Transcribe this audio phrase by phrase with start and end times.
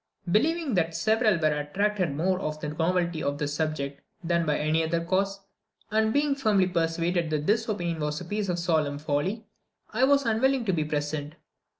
[0.31, 4.83] Believing that several were attracted more by the novelty of the subject than by any
[4.83, 5.41] other cause,
[5.91, 9.45] and being firmly persuaded that this opinion was a piece of solemn folly,
[9.93, 11.35] I was unwilling to be present.